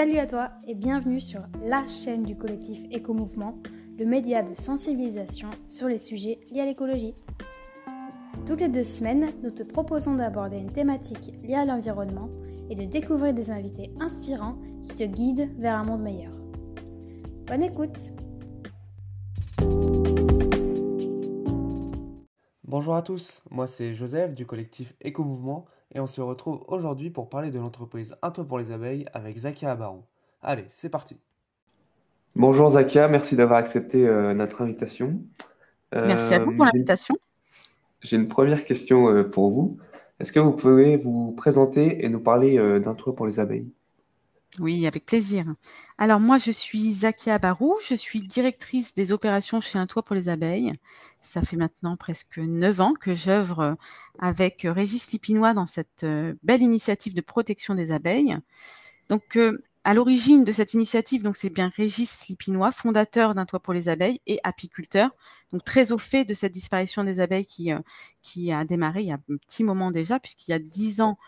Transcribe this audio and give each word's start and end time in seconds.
Salut 0.00 0.16
à 0.16 0.26
toi 0.26 0.48
et 0.66 0.74
bienvenue 0.74 1.20
sur 1.20 1.42
la 1.60 1.86
chaîne 1.86 2.22
du 2.22 2.34
collectif 2.34 2.80
Éco-Mouvement, 2.90 3.58
le 3.98 4.06
média 4.06 4.42
de 4.42 4.58
sensibilisation 4.58 5.50
sur 5.66 5.88
les 5.88 5.98
sujets 5.98 6.40
liés 6.50 6.62
à 6.62 6.64
l'écologie. 6.64 7.14
Toutes 8.46 8.62
les 8.62 8.70
deux 8.70 8.82
semaines, 8.82 9.30
nous 9.42 9.50
te 9.50 9.62
proposons 9.62 10.14
d'aborder 10.14 10.56
une 10.56 10.72
thématique 10.72 11.34
liée 11.42 11.54
à 11.54 11.66
l'environnement 11.66 12.30
et 12.70 12.74
de 12.76 12.86
découvrir 12.86 13.34
des 13.34 13.50
invités 13.50 13.92
inspirants 14.00 14.56
qui 14.82 14.94
te 14.94 15.04
guident 15.04 15.50
vers 15.58 15.76
un 15.76 15.84
monde 15.84 16.00
meilleur. 16.00 16.32
Bonne 17.46 17.62
écoute 17.62 18.14
Bonjour 22.64 22.94
à 22.94 23.02
tous, 23.02 23.42
moi 23.50 23.66
c'est 23.66 23.92
Joseph 23.92 24.34
du 24.34 24.46
collectif 24.46 24.94
Éco-Mouvement 25.02 25.66
et 25.94 26.00
on 26.00 26.06
se 26.06 26.20
retrouve 26.20 26.62
aujourd'hui 26.68 27.10
pour 27.10 27.28
parler 27.28 27.50
de 27.50 27.58
l'entreprise 27.58 28.16
Un 28.22 28.30
toit 28.30 28.44
pour 28.46 28.58
les 28.58 28.70
abeilles 28.72 29.06
avec 29.12 29.36
Zakia 29.38 29.72
Abarou. 29.72 30.02
Allez, 30.42 30.66
c'est 30.70 30.88
parti. 30.88 31.16
Bonjour 32.36 32.70
Zakia, 32.70 33.08
merci 33.08 33.36
d'avoir 33.36 33.58
accepté 33.58 34.06
euh, 34.06 34.34
notre 34.34 34.62
invitation. 34.62 35.20
Merci 35.92 36.34
à 36.34 36.38
vous 36.38 36.52
pour 36.52 36.64
Euh, 36.64 36.68
l'invitation. 36.72 37.16
J'ai 38.02 38.16
une 38.16 38.28
première 38.28 38.64
question 38.64 39.08
euh, 39.08 39.24
pour 39.24 39.50
vous. 39.50 39.78
Est-ce 40.20 40.32
que 40.32 40.38
vous 40.40 40.52
pouvez 40.52 40.96
vous 40.96 41.32
présenter 41.32 42.04
et 42.04 42.08
nous 42.08 42.20
parler 42.20 42.58
euh, 42.58 42.78
d'un 42.78 42.94
toit 42.94 43.14
pour 43.14 43.26
les 43.26 43.40
abeilles? 43.40 43.70
Oui, 44.58 44.86
avec 44.86 45.06
plaisir. 45.06 45.44
Alors 45.96 46.18
moi, 46.18 46.36
je 46.38 46.50
suis 46.50 46.90
Zakia 46.90 47.38
Barou, 47.38 47.76
je 47.86 47.94
suis 47.94 48.20
directrice 48.20 48.94
des 48.94 49.12
opérations 49.12 49.60
chez 49.60 49.78
Un 49.78 49.86
Toit 49.86 50.02
pour 50.02 50.16
les 50.16 50.28
abeilles. 50.28 50.72
Ça 51.20 51.40
fait 51.40 51.56
maintenant 51.56 51.96
presque 51.96 52.38
neuf 52.38 52.80
ans 52.80 52.94
que 52.94 53.14
j'œuvre 53.14 53.76
avec 54.18 54.66
Régis 54.68 55.12
Lipinois 55.12 55.54
dans 55.54 55.66
cette 55.66 56.02
euh, 56.02 56.34
belle 56.42 56.62
initiative 56.62 57.14
de 57.14 57.20
protection 57.20 57.76
des 57.76 57.92
abeilles. 57.92 58.34
Donc, 59.08 59.36
euh, 59.36 59.62
à 59.84 59.94
l'origine 59.94 60.44
de 60.44 60.52
cette 60.52 60.74
initiative, 60.74 61.22
donc 61.22 61.36
c'est 61.36 61.50
bien 61.50 61.70
Régis 61.74 62.28
Lipinois, 62.28 62.70
fondateur 62.72 63.34
d'Un 63.34 63.46
Toit 63.46 63.60
pour 63.60 63.72
les 63.72 63.88
abeilles 63.88 64.20
et 64.26 64.38
apiculteur, 64.44 65.10
donc 65.52 65.64
très 65.64 65.90
au 65.92 65.98
fait 65.98 66.24
de 66.24 66.34
cette 66.34 66.52
disparition 66.52 67.02
des 67.02 67.20
abeilles 67.20 67.46
qui, 67.46 67.72
euh, 67.72 67.78
qui 68.22 68.52
a 68.52 68.64
démarré 68.64 69.00
il 69.00 69.06
y 69.08 69.12
a 69.12 69.14
un 69.14 69.36
petit 69.36 69.64
moment 69.64 69.90
déjà, 69.90 70.20
puisqu'il 70.20 70.50
y 70.50 70.54
a 70.54 70.58
dix 70.58 71.00
ans, 71.00 71.18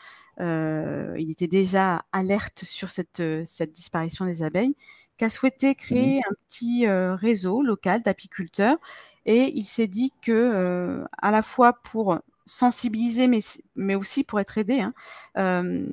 euh, 0.40 1.14
il 1.18 1.30
était 1.30 1.48
déjà 1.48 2.04
alerte 2.12 2.64
sur 2.64 2.90
cette, 2.90 3.20
euh, 3.20 3.42
cette 3.44 3.72
disparition 3.72 4.26
des 4.26 4.42
abeilles, 4.42 4.76
qu'a 5.22 5.30
souhaité 5.30 5.74
créer 5.74 6.18
un 6.18 6.34
petit 6.48 6.86
euh, 6.86 7.14
réseau 7.14 7.62
local 7.62 8.02
d'apiculteurs. 8.02 8.78
Et 9.24 9.52
il 9.54 9.64
s'est 9.64 9.86
dit 9.86 10.12
que 10.20 10.32
euh, 10.32 11.04
à 11.20 11.30
la 11.30 11.42
fois 11.42 11.74
pour 11.74 12.18
sensibiliser 12.44 13.28
mais, 13.28 13.38
mais 13.76 13.94
aussi 13.94 14.24
pour 14.24 14.40
être 14.40 14.58
aidé, 14.58 14.80
hein, 14.80 14.92
euh, 15.38 15.86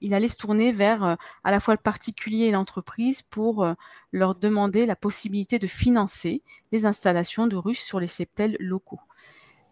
il 0.00 0.14
allait 0.14 0.28
se 0.28 0.36
tourner 0.36 0.72
vers 0.72 1.04
euh, 1.04 1.14
à 1.44 1.50
la 1.50 1.60
fois 1.60 1.74
le 1.74 1.80
particulier 1.80 2.46
et 2.46 2.50
l'entreprise 2.50 3.22
pour 3.22 3.64
euh, 3.64 3.74
leur 4.12 4.34
demander 4.34 4.86
la 4.86 4.96
possibilité 4.96 5.58
de 5.58 5.66
financer 5.66 6.42
les 6.72 6.86
installations 6.86 7.46
de 7.46 7.56
ruches 7.56 7.80
sur 7.80 8.00
les 8.00 8.08
cheptels 8.08 8.56
locaux. 8.60 9.00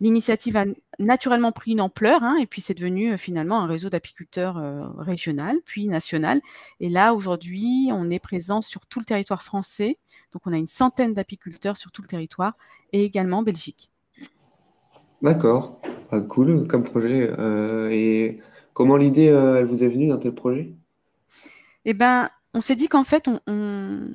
L'initiative 0.00 0.56
a 0.56 0.64
naturellement 0.98 1.52
pris 1.52 1.72
une 1.72 1.80
ampleur 1.80 2.22
hein, 2.22 2.36
et 2.41 2.47
puis 2.47 2.61
c'est 2.61 2.75
devenu 2.75 3.12
euh, 3.12 3.17
finalement 3.17 3.61
un 3.61 3.67
réseau 3.67 3.91
d'apiculteurs 3.91 4.56
régional 4.98 5.56
puis 5.64 5.89
national. 5.89 6.41
Et 6.80 6.89
là 6.89 7.14
aujourd'hui, 7.14 7.91
on 7.92 8.11
est 8.11 8.19
présent 8.19 8.61
sur 8.61 8.86
tout 8.86 8.98
le 8.98 9.05
territoire 9.05 9.42
français, 9.42 9.98
donc 10.33 10.42
on 10.47 10.52
a 10.52 10.58
une 10.58 10.67
centaine 10.67 11.14
d'apiculteurs 11.14 11.77
sur 11.77 11.92
tout 11.92 12.02
le 12.02 12.08
territoire 12.08 12.55
et 12.92 13.05
également 13.05 13.39
en 13.39 13.42
Belgique. 13.42 13.91
D'accord, 15.22 15.80
Ah, 16.11 16.20
cool 16.20 16.67
comme 16.69 16.83
projet. 16.83 17.30
Et 17.91 18.41
comment 18.75 18.97
l'idée 18.98 19.28
euh, 19.30 19.56
elle 19.58 19.64
vous 19.67 19.84
est 19.84 19.89
venue 19.89 20.08
d'un 20.08 20.19
tel 20.19 20.34
projet? 20.34 20.77
Eh 21.84 21.94
ben, 21.94 22.30
on 22.55 22.61
s'est 22.61 22.77
dit 22.77 22.89
qu'en 22.89 23.05
fait, 23.05 23.28
on, 23.28 23.41
on, 23.47 24.11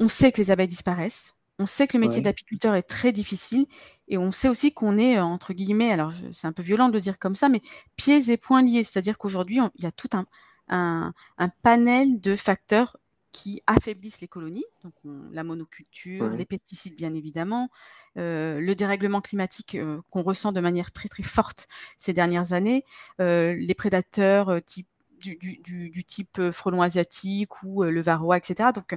on 0.00 0.08
sait 0.08 0.32
que 0.32 0.38
les 0.40 0.50
abeilles 0.50 0.68
disparaissent. 0.68 1.36
On 1.58 1.66
sait 1.66 1.86
que 1.86 1.96
le 1.96 2.00
métier 2.00 2.22
Ouais. 2.22 2.22
d'apiculteur 2.22 2.74
est 2.74 2.82
très 2.82 3.12
difficile 3.12 3.66
et 4.08 4.18
on 4.18 4.32
sait 4.32 4.48
aussi 4.48 4.72
qu'on 4.72 4.98
est, 4.98 5.18
euh, 5.18 5.24
entre 5.24 5.54
guillemets, 5.54 5.92
alors 5.92 6.12
c'est 6.32 6.46
un 6.46 6.52
peu 6.52 6.62
violent 6.62 6.88
de 6.88 6.94
le 6.94 7.00
dire 7.00 7.18
comme 7.18 7.34
ça, 7.34 7.48
mais 7.50 7.62
pieds 7.96 8.30
et 8.30 8.36
poings 8.38 8.62
liés. 8.62 8.84
C'est-à-dire 8.84 9.18
qu'aujourd'hui, 9.18 9.60
il 9.76 9.84
y 9.84 9.86
a 9.86 9.92
tout 9.92 10.08
un, 10.14 10.26
un, 10.68 11.12
un 11.38 11.50
panel 11.62 12.20
de 12.20 12.36
facteurs 12.36 12.96
qui 13.32 13.62
affaiblissent 13.66 14.20
les 14.20 14.28
colonies, 14.28 14.64
donc 14.82 14.92
on- 15.04 15.28
la 15.32 15.44
monoculture, 15.44 16.24
Ouais. 16.30 16.36
les 16.36 16.44
pesticides 16.44 16.96
bien 16.96 17.14
évidemment, 17.14 17.68
euh, 18.16 18.60
le 18.60 18.74
dérèglement 18.74 19.20
climatique 19.20 19.74
euh, 19.76 20.00
qu'on 20.10 20.22
ressent 20.22 20.52
de 20.52 20.60
manière 20.60 20.90
très 20.92 21.08
très 21.08 21.22
forte 21.22 21.66
ces 21.98 22.12
dernières 22.12 22.52
années, 22.52 22.84
euh, 23.20 23.54
les 23.54 23.74
prédateurs 23.74 24.60
type 24.64 24.88
du, 25.20 25.36
du, 25.36 25.58
du, 25.58 25.90
du 25.90 26.04
type 26.04 26.50
frelon 26.50 26.80
asiatique 26.82 27.62
ou 27.62 27.82
le 27.84 28.00
varroa, 28.00 28.38
etc. 28.38 28.70
Donc, 28.74 28.96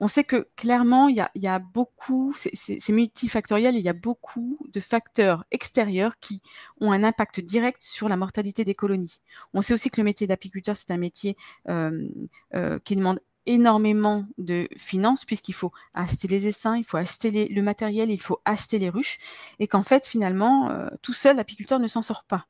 on 0.00 0.08
sait 0.08 0.24
que 0.24 0.48
clairement, 0.56 1.08
il 1.08 1.16
y 1.16 1.20
a, 1.20 1.30
il 1.34 1.42
y 1.42 1.46
a 1.48 1.58
beaucoup, 1.58 2.34
c'est- 2.36 2.88
multifactoriel, 2.92 3.74
il 3.76 3.80
y 3.80 3.88
a 3.88 3.94
beaucoup 3.94 4.58
de 4.70 4.80
facteurs 4.80 5.44
extérieurs 5.52 6.18
qui 6.20 6.42
ont 6.82 6.92
un 6.92 7.02
impact 7.02 7.40
direct 7.40 7.80
sur 7.80 8.08
la 8.08 8.16
mortalité 8.16 8.64
des 8.64 8.74
colonies. 8.74 9.22
On 9.54 9.62
sait 9.62 9.72
aussi 9.72 9.88
que 9.90 9.98
le 10.00 10.04
métier 10.04 10.26
d'apiculteur, 10.26 10.76
c'est 10.76 10.90
un 10.90 10.98
métier 10.98 11.34
euh, 11.70 12.08
euh, 12.54 12.78
qui 12.84 12.94
demande 12.96 13.20
énormément 13.46 14.26
de 14.38 14.68
finances 14.76 15.24
puisqu'il 15.24 15.52
faut 15.54 15.72
acheter 15.94 16.28
les 16.28 16.46
essaims, 16.48 16.76
il 16.76 16.84
faut 16.84 16.96
acheter 16.96 17.30
les- 17.30 17.46
le 17.48 17.62
matériel, 17.62 18.10
il 18.10 18.20
faut 18.20 18.40
acheter 18.44 18.78
les 18.78 18.88
ruches 18.90 19.18
et 19.58 19.66
qu'en 19.68 19.82
fait 19.82 20.06
finalement 20.06 20.70
euh, 20.70 20.88
tout 21.02 21.12
seul 21.12 21.36
l'apiculteur 21.36 21.78
ne 21.78 21.88
s'en 21.88 22.02
sort 22.02 22.24
pas. 22.24 22.46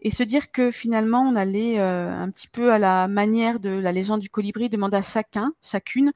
Et 0.00 0.10
se 0.10 0.22
dire 0.22 0.50
que 0.52 0.70
finalement 0.70 1.22
on 1.22 1.36
allait 1.36 1.78
euh, 1.80 2.12
un 2.12 2.30
petit 2.30 2.48
peu 2.48 2.72
à 2.72 2.78
la 2.78 3.08
manière 3.08 3.60
de 3.60 3.70
la 3.70 3.92
légende 3.92 4.20
du 4.20 4.30
colibri 4.30 4.68
demander 4.68 4.98
à 4.98 5.02
chacun, 5.02 5.52
chacune 5.62 6.12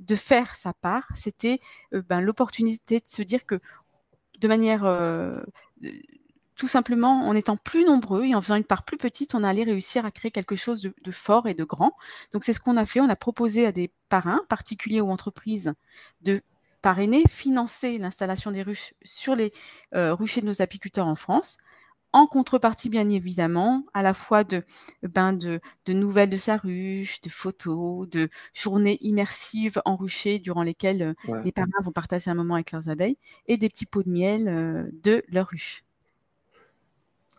de 0.00 0.16
faire 0.16 0.54
sa 0.54 0.72
part, 0.72 1.06
c'était 1.14 1.58
euh, 1.94 2.02
ben, 2.08 2.20
l'opportunité 2.20 2.98
de 3.00 3.06
se 3.08 3.22
dire 3.22 3.46
que 3.46 3.60
de 4.40 4.48
manière 4.48 4.84
euh, 4.84 5.40
tout 6.62 6.68
simplement 6.68 7.26
en 7.26 7.34
étant 7.34 7.56
plus 7.56 7.84
nombreux 7.84 8.24
et 8.24 8.36
en 8.36 8.40
faisant 8.40 8.54
une 8.54 8.62
part 8.62 8.84
plus 8.84 8.96
petite, 8.96 9.34
on 9.34 9.42
allait 9.42 9.64
réussir 9.64 10.06
à 10.06 10.12
créer 10.12 10.30
quelque 10.30 10.54
chose 10.54 10.80
de, 10.80 10.94
de 11.02 11.10
fort 11.10 11.48
et 11.48 11.54
de 11.54 11.64
grand. 11.64 11.92
Donc 12.32 12.44
c'est 12.44 12.52
ce 12.52 12.60
qu'on 12.60 12.76
a 12.76 12.84
fait. 12.84 13.00
On 13.00 13.08
a 13.08 13.16
proposé 13.16 13.66
à 13.66 13.72
des 13.72 13.90
parrains, 14.08 14.42
particuliers 14.48 15.00
ou 15.00 15.10
entreprises, 15.10 15.72
de 16.20 16.40
parrainer, 16.80 17.24
financer 17.28 17.98
l'installation 17.98 18.52
des 18.52 18.62
ruches 18.62 18.94
sur 19.02 19.34
les 19.34 19.50
euh, 19.96 20.14
ruchers 20.14 20.40
de 20.40 20.46
nos 20.46 20.62
apiculteurs 20.62 21.08
en 21.08 21.16
France. 21.16 21.58
En 22.12 22.28
contrepartie, 22.28 22.88
bien 22.90 23.08
évidemment, 23.10 23.82
à 23.92 24.02
la 24.04 24.14
fois 24.14 24.44
de, 24.44 24.62
ben 25.02 25.32
de, 25.32 25.60
de 25.86 25.92
nouvelles 25.92 26.30
de 26.30 26.36
sa 26.36 26.58
ruche, 26.58 27.20
de 27.22 27.28
photos, 27.28 28.08
de 28.08 28.28
journées 28.54 28.98
immersives 29.00 29.82
en 29.84 29.96
rucher 29.96 30.38
durant 30.38 30.62
lesquelles 30.62 31.02
euh, 31.02 31.14
Ouais. 31.26 31.42
les 31.42 31.50
parrains 31.50 31.82
vont 31.82 31.90
partager 31.90 32.30
un 32.30 32.34
moment 32.34 32.54
avec 32.54 32.70
leurs 32.70 32.88
abeilles 32.88 33.18
et 33.48 33.56
des 33.58 33.68
petits 33.68 33.86
pots 33.86 34.04
de 34.04 34.10
miel 34.10 34.46
euh, 34.48 34.88
de 35.02 35.24
leur 35.28 35.48
ruche. 35.48 35.82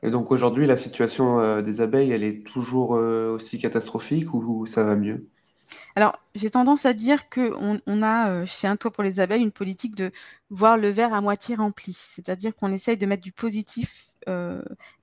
Et 0.04 0.12
donc 0.12 0.32
aujourd'hui, 0.32 0.68
la 0.68 0.76
situation 0.76 1.40
euh, 1.40 1.62
des 1.62 1.80
abeilles, 1.80 2.12
elle 2.12 2.24
est 2.24 2.46
toujours 2.46 2.96
euh, 2.96 3.36
aussi 3.36 3.58
catastrophique 3.58 4.34
ou, 4.34 4.66
ça 4.66 4.84
va 4.84 4.96
mieux? 4.96 5.30
Alors, 5.96 6.20
j'ai 6.36 6.50
tendance 6.50 6.86
à 6.86 6.94
dire 6.94 7.30
qu'on 7.30 7.80
on 7.88 8.04
a 8.04 8.30
euh, 8.30 8.46
chez 8.46 8.68
Un 8.68 8.76
Toit 8.76 8.92
pour 8.92 9.04
les 9.04 9.22
abeilles 9.22 9.42
une 9.42 9.52
politique 9.52 9.96
de 9.96 10.12
voir 10.50 10.78
le 10.78 10.90
verre 10.90 11.14
à 11.14 11.22
moitié 11.22 11.56
rempli, 11.56 11.94
c'est-à-dire 11.94 12.54
qu'on 12.54 12.72
essaye 12.72 12.98
de 12.98 13.06
mettre 13.06 13.24
du 13.24 13.32
positif 13.32 14.08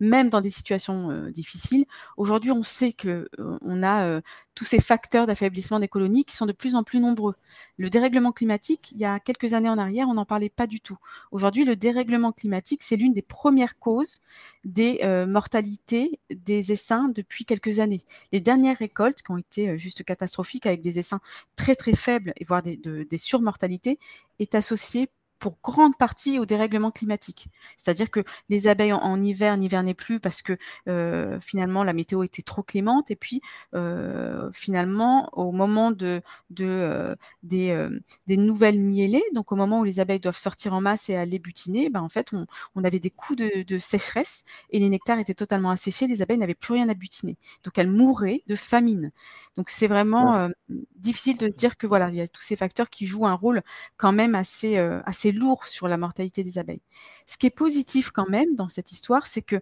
même 0.01 0.31
dans 0.31 0.41
des 0.41 0.51
situations 0.51 1.11
euh, 1.11 1.31
difficiles. 1.31 1.85
Aujourd'hui, 2.17 2.51
on 2.51 2.63
sait 2.63 2.93
que 2.93 3.29
euh, 3.39 3.83
a 3.83 4.05
euh, 4.05 4.21
tous 4.55 4.65
ces 4.65 4.79
facteurs 4.79 5.27
d'affaiblissement 5.27 5.79
des 5.79 5.89
colonies 5.89 6.25
qui 6.25 6.37
sont 6.37 6.47
de 6.47 6.53
plus 6.53 6.75
en 6.75 6.83
plus 6.83 7.01
nombreux. 7.01 7.35
Le 7.79 7.89
dérèglement 7.91 8.33
climatique, 8.33 8.93
il 8.93 8.99
y 8.99 9.05
a 9.05 9.19
quelques 9.21 9.55
années 9.55 9.69
en 9.69 9.79
arrière, 9.79 10.09
on 10.09 10.15
n'en 10.15 10.25
parlait 10.27 10.51
pas 10.51 10.67
du 10.67 10.81
tout. 10.81 10.99
Aujourd'hui, 11.31 11.65
le 11.65 11.77
dérèglement 11.77 12.33
climatique, 12.33 12.83
c'est 12.83 12.97
l'une 12.97 13.15
des 13.15 13.23
premières 13.23 13.79
causes 13.79 14.21
des 14.65 15.01
euh, 15.03 15.27
mortalités 15.27 16.21
des 16.31 16.73
essaims 16.73 17.09
depuis 17.09 17.45
quelques 17.45 17.79
années. 17.79 18.03
Les 18.33 18.41
dernières 18.41 18.77
récoltes 18.77 19.23
qui 19.23 19.31
ont 19.31 19.39
été 19.39 19.71
euh, 19.71 19.77
juste 19.79 20.05
catastrophiques 20.05 20.67
avec 20.67 20.83
des 20.83 20.99
essaims 20.99 21.21
très 21.57 21.75
très 21.75 21.95
faibles 21.95 22.33
et 22.37 22.45
voire 22.45 22.63
des, 22.63 22.77
de- 22.77 23.05
des 23.05 23.19
surmortalités 23.19 23.99
est 24.39 24.55
associée 24.55 25.09
pour 25.41 25.59
grande 25.63 25.97
partie 25.97 26.39
au 26.39 26.47
dérèglement 26.47 26.91
climatique. 26.93 27.49
C'est-à-dire 27.77 28.11
que 28.11 28.21
les 28.49 28.69
abeilles 28.69 28.93
en, 28.93 28.99
en 28.99 29.21
hiver 29.21 29.57
n'hivernaient 29.57 29.95
plus 29.95 30.21
parce 30.21 30.43
que 30.43 30.57
euh, 30.87 31.41
finalement 31.41 31.83
la 31.83 31.93
météo 31.93 32.23
était 32.23 32.43
trop 32.43 32.63
clémente 32.63 33.11
et 33.11 33.17
puis 33.17 33.41
euh, 33.75 34.51
finalement 34.53 35.29
au 35.33 35.51
moment 35.51 35.91
de, 35.91 36.23
de 36.51 36.67
euh, 36.67 37.17
des, 37.43 37.89
des 38.27 38.37
nouvelles 38.37 38.79
miellées, 38.79 39.25
donc 39.35 39.51
au 39.51 39.57
moment 39.57 39.81
où 39.81 39.85
les 39.85 39.99
abeilles 39.99 40.21
doivent 40.21 40.37
sortir 40.37 40.75
en 40.75 40.81
masse 40.81 41.09
et 41.11 41.17
aller 41.17 41.39
butiner, 41.39 41.91
ben 41.91 42.03
en 42.03 42.09
fait 42.09 42.33
on, 42.33 42.47
on 42.77 42.85
avait 42.85 43.01
des 43.01 43.11
coups 43.11 43.39
de, 43.39 43.63
de 43.63 43.79
sécheresse 43.79 44.45
et 44.71 44.79
les 44.79 44.89
nectars 44.89 45.19
étaient 45.19 45.35
totalement 45.35 45.71
asséchés, 45.71 46.07
les 46.07 46.23
abeilles 46.23 46.39
n'avaient 46.39 46.55
plus 46.55 46.75
rien 46.75 46.89
à 46.89 46.95
butiner, 46.95 47.37
donc 47.65 47.79
elles 47.79 47.91
mouraient 47.91 48.43
de 48.47 48.55
famine. 48.57 49.11
Donc 49.57 49.71
c'est 49.71 49.87
vraiment 49.87 50.49
difficile 50.97 51.39
de 51.39 51.51
se 51.51 51.57
dire 51.57 51.77
que 51.77 51.87
voilà 51.87 52.09
il 52.11 52.17
y 52.17 52.21
a 52.21 52.29
tous 52.29 52.43
ces 52.43 52.57
facteurs 52.57 52.91
qui 52.91 53.07
jouent 53.07 53.27
un 53.27 53.35
rôle 53.35 53.63
quand 53.97 54.13
même 54.13 54.35
assez 54.35 54.77
euh, 54.77 55.01
lourd 55.33 55.65
sur 55.67 55.89
la 55.89 55.97
mortalité 55.97 56.45
des 56.45 56.59
abeilles. 56.59 56.83
Ce 57.27 57.37
qui 57.37 57.47
est 57.47 57.51
positif 57.51 58.11
quand 58.11 58.29
même 58.29 58.55
dans 58.55 58.69
cette 58.69 58.93
histoire, 58.93 59.27
c'est 59.27 59.43
que 59.43 59.61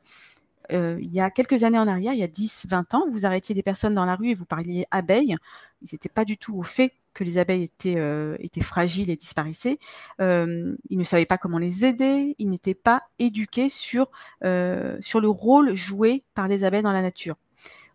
il 0.70 1.14
y 1.14 1.20
a 1.20 1.30
quelques 1.30 1.64
années 1.64 1.78
en 1.78 1.88
arrière, 1.88 2.12
il 2.12 2.18
y 2.18 2.22
a 2.22 2.28
10, 2.28 2.66
20 2.68 2.92
ans, 2.92 3.04
vous 3.08 3.24
arrêtiez 3.24 3.54
des 3.54 3.62
personnes 3.62 3.94
dans 3.94 4.04
la 4.04 4.16
rue 4.16 4.32
et 4.32 4.34
vous 4.34 4.44
parliez 4.44 4.84
abeilles, 4.90 5.34
ils 5.80 5.88
n'étaient 5.92 6.10
pas 6.10 6.26
du 6.26 6.36
tout 6.36 6.58
au 6.58 6.62
fait 6.62 6.92
que 7.14 7.24
les 7.24 7.38
abeilles 7.38 7.62
étaient, 7.62 7.96
étaient 8.38 8.60
fragiles 8.60 9.08
et 9.08 9.16
disparaissaient. 9.16 9.78
ils 10.18 10.76
ne 10.90 11.04
savaient 11.04 11.24
pas 11.24 11.38
comment 11.38 11.56
les 11.56 11.86
aider, 11.86 12.34
ils 12.38 12.50
n'étaient 12.50 12.74
pas 12.74 13.02
éduqués 13.18 13.70
sur, 13.70 14.10
sur 14.42 15.20
le 15.20 15.28
rôle 15.28 15.74
joué 15.74 16.22
par 16.34 16.48
les 16.48 16.64
abeilles 16.64 16.82
dans 16.82 16.92
la 16.92 17.00
nature. 17.00 17.36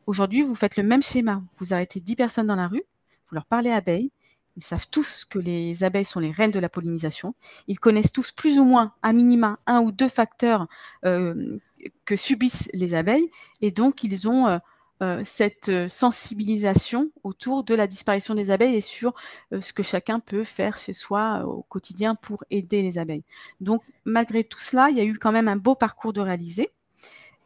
Aujourd'hui, 0.06 0.42
vous 0.42 0.56
faites 0.56 0.76
le 0.76 0.84
même 0.84 1.02
schéma. 1.02 1.42
Vous 1.60 1.74
arrêtez 1.74 2.02
10 2.02 2.16
personnes 2.16 2.48
dans 2.48 2.56
la 2.56 2.68
rue, 2.68 2.84
vous 3.30 3.36
leur 3.36 3.46
parlez 3.46 3.72
abeilles, 3.72 4.12
ils 4.56 4.64
savent 4.64 4.88
tous 4.90 5.26
que 5.26 5.40
les 5.40 5.84
abeilles 5.84 6.06
sont 6.06 6.20
les 6.20 6.32
reines 6.32 6.52
de 6.52 6.60
la 6.60 6.70
pollinisation. 6.70 7.34
Ils 7.68 7.80
connaissent 7.80 8.12
tous 8.12 8.32
plus 8.32 8.60
ou 8.60 8.66
moins, 8.66 8.94
à 9.02 9.14
minima, 9.14 9.60
un 9.66 9.82
ou 9.82 9.92
deux 9.92 10.10
facteurs 10.10 10.68
euh, 11.06 11.58
que 12.06 12.16
subissent 12.16 12.70
les 12.74 12.94
abeilles. 12.94 13.30
Et 13.62 13.72
donc, 13.72 14.04
ils 14.04 14.28
ont 14.28 14.48
euh, 14.48 14.60
euh, 15.02 15.22
cette 15.26 15.88
sensibilisation 15.88 17.12
autour 17.24 17.64
de 17.64 17.74
la 17.74 17.88
disparition 17.88 18.36
des 18.36 18.52
abeilles 18.52 18.76
et 18.76 18.82
sur 18.82 19.14
ce 19.60 19.74
que 19.74 19.84
chacun 19.84 20.20
peut 20.20 20.44
faire 20.44 20.78
chez 20.78 20.94
soi 20.94 21.44
au 21.46 21.64
quotidien 21.64 22.16
pour 22.16 22.44
aider 22.52 22.82
les 22.84 22.98
abeilles. 23.00 23.26
Donc, 23.60 23.82
malgré 24.06 24.44
tout 24.44 24.60
cela, 24.60 24.90
il 24.90 24.98
y 24.98 25.02
a 25.02 25.06
eu 25.06 25.18
quand 25.18 25.32
même 25.32 25.48
un 25.48 25.56
beau 25.56 25.76
parcours 25.76 26.14
de 26.14 26.22
réaliser. 26.22 26.70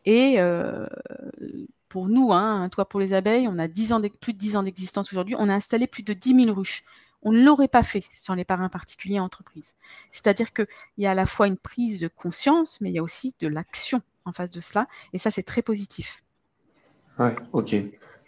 Et 0.06 0.38
pour 1.90 2.10
nous, 2.10 2.34
hein, 2.34 2.70
toi 2.70 2.88
pour 2.88 3.00
les 3.00 3.14
abeilles, 3.14 3.48
on 3.48 3.60
a 3.60 3.68
10 3.68 3.94
ans 3.94 4.02
plus 4.20 4.34
de 4.34 4.38
10 4.38 4.56
ans 4.56 4.64
d'existence 4.64 5.12
aujourd'hui, 5.12 5.36
on 5.38 5.50
a 5.50 5.54
installé 5.54 5.88
plus 5.88 6.04
de 6.04 6.14
10 6.14 6.46
000 6.46 6.56
ruches. 6.56 6.84
On 7.24 7.32
ne 7.32 7.44
l'aurait 7.44 7.68
pas 7.68 7.84
fait 7.84 8.04
sans 8.12 8.36
les 8.36 8.46
parrains 8.46 8.70
particuliers 8.70 9.20
entreprises. 9.20 9.76
C'est-à-dire 10.12 10.54
qu'il 10.54 10.68
y 10.98 11.08
a 11.08 11.12
à 11.12 11.16
la 11.16 11.26
fois 11.26 11.48
une 11.48 11.58
prise 11.58 12.00
de 12.00 12.08
conscience, 12.08 12.80
mais 12.80 12.90
il 12.90 12.94
y 12.94 13.00
a 13.00 13.04
aussi 13.04 13.36
de 13.40 13.48
l'action 13.48 14.02
en 14.26 14.34
face 14.34 14.52
de 14.52 14.60
cela. 14.60 14.88
Et 15.14 15.18
ça, 15.18 15.32
c'est 15.32 15.44
très 15.44 15.62
positif. 15.62 16.24
Ouais, 17.18 17.36
ok. 17.54 17.74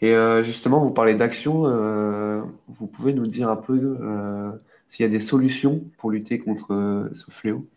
Et 0.02 0.16
euh, 0.16 0.44
justement, 0.44 0.80
vous 0.80 0.92
parlez 0.92 1.14
d'action. 1.14 1.64
Euh, 1.66 2.42
vous 2.68 2.88
pouvez 2.88 3.14
nous 3.14 3.28
dire 3.28 3.50
un 3.50 3.58
peu 3.58 3.98
euh, 4.02 4.52
s'il 4.88 5.04
y 5.04 5.06
a 5.06 5.10
des 5.10 5.20
solutions 5.20 5.84
pour 5.98 6.10
lutter 6.12 6.40
contre 6.40 7.10
ce 7.14 7.30
fléau? 7.30 7.68